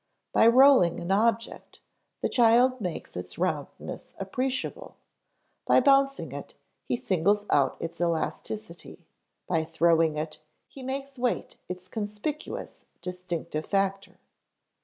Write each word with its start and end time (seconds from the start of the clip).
By 0.33 0.47
rolling 0.47 0.99
an 0.99 1.11
object, 1.11 1.79
the 2.23 2.27
child 2.27 2.81
makes 2.81 3.15
its 3.15 3.37
roundness 3.37 4.15
appreciable; 4.17 4.95
by 5.67 5.79
bouncing 5.79 6.31
it, 6.31 6.55
he 6.87 6.95
singles 6.97 7.45
out 7.51 7.77
its 7.79 8.01
elasticity; 8.01 9.05
by 9.45 9.63
throwing 9.63 10.17
it, 10.17 10.41
he 10.67 10.81
makes 10.81 11.19
weight 11.19 11.57
its 11.69 11.87
conspicuous 11.87 12.85
distinctive 13.03 13.67
factor. 13.67 14.17